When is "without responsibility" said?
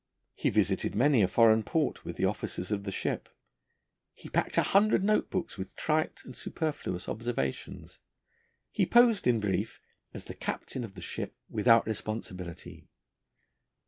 11.51-12.87